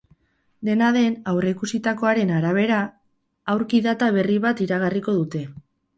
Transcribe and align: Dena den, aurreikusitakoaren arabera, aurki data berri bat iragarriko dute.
Dena 0.69 0.87
den, 0.95 1.17
aurreikusitakoaren 1.33 2.33
arabera, 2.37 2.79
aurki 3.55 3.83
data 3.89 4.09
berri 4.17 4.39
bat 4.47 4.65
iragarriko 4.67 5.17
dute. 5.21 5.45